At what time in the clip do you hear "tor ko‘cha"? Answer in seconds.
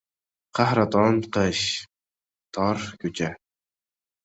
2.59-3.33